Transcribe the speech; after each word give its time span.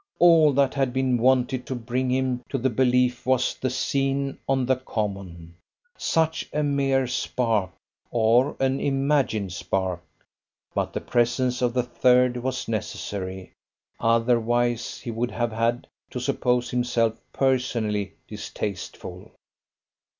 All 0.17 0.51
that 0.53 0.73
had 0.73 0.93
been 0.93 1.19
wanted 1.19 1.67
to 1.67 1.75
bring 1.75 2.09
him 2.09 2.41
to 2.49 2.57
the 2.57 2.71
belief 2.71 3.23
was 3.23 3.53
the 3.53 3.69
scene 3.69 4.39
on 4.49 4.65
the 4.65 4.77
common; 4.77 5.53
such 5.95 6.49
a 6.51 6.63
mere 6.63 7.05
spark, 7.05 7.69
or 8.09 8.55
an 8.59 8.79
imagined 8.79 9.53
spark! 9.53 10.01
But 10.73 10.91
the 10.93 11.01
presence 11.01 11.61
of 11.61 11.75
the 11.75 11.83
Third 11.83 12.37
was 12.37 12.67
necessary; 12.67 13.51
otherwise 13.99 14.99
he 14.99 15.11
would 15.11 15.29
have 15.29 15.51
had 15.51 15.85
to 16.09 16.19
suppose 16.19 16.71
himself 16.71 17.21
personally 17.31 18.13
distasteful. 18.27 19.29